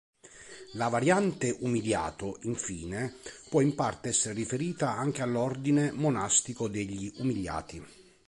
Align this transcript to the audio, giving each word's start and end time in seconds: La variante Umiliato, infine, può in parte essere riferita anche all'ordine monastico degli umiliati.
La 0.77 0.87
variante 0.87 1.55
Umiliato, 1.59 2.39
infine, 2.45 3.13
può 3.49 3.61
in 3.61 3.75
parte 3.75 4.09
essere 4.09 4.33
riferita 4.33 4.89
anche 4.97 5.21
all'ordine 5.21 5.91
monastico 5.91 6.67
degli 6.67 7.13
umiliati. 7.17 7.85